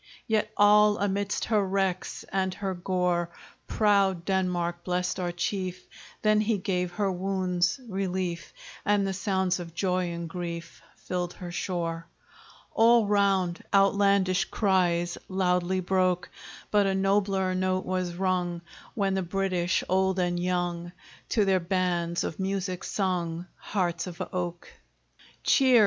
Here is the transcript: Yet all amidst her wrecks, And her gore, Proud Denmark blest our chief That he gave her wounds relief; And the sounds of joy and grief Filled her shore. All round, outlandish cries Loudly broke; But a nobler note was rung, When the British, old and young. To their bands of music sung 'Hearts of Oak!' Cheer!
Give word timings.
Yet 0.25 0.51
all 0.57 0.97
amidst 0.97 1.45
her 1.45 1.63
wrecks, 1.63 2.25
And 2.31 2.55
her 2.55 2.73
gore, 2.73 3.29
Proud 3.67 4.25
Denmark 4.25 4.83
blest 4.83 5.19
our 5.19 5.31
chief 5.31 5.85
That 6.23 6.41
he 6.41 6.57
gave 6.57 6.93
her 6.93 7.11
wounds 7.11 7.79
relief; 7.87 8.51
And 8.83 9.05
the 9.05 9.13
sounds 9.13 9.59
of 9.59 9.75
joy 9.75 10.09
and 10.09 10.27
grief 10.27 10.81
Filled 10.95 11.33
her 11.33 11.51
shore. 11.51 12.07
All 12.73 13.05
round, 13.05 13.63
outlandish 13.75 14.45
cries 14.45 15.19
Loudly 15.29 15.81
broke; 15.81 16.31
But 16.71 16.87
a 16.87 16.95
nobler 16.95 17.53
note 17.53 17.85
was 17.85 18.15
rung, 18.15 18.61
When 18.95 19.13
the 19.13 19.21
British, 19.21 19.83
old 19.87 20.17
and 20.17 20.39
young. 20.39 20.93
To 21.29 21.45
their 21.45 21.59
bands 21.59 22.23
of 22.23 22.39
music 22.39 22.83
sung 22.85 23.45
'Hearts 23.55 24.07
of 24.07 24.19
Oak!' 24.33 24.67
Cheer! 25.43 25.79